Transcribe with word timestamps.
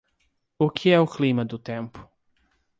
O 0.57 0.67
que 0.75 0.87
é 0.89 0.99
o 0.99 1.11
clima 1.15 1.45
do 1.45 1.59
tempo? 1.59 1.99